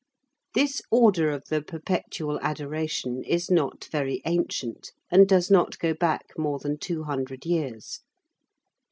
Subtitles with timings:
[0.55, 6.25] This order of the Perpetual Adoration is not very ancient and does not go back
[6.39, 7.99] more than two hundred years.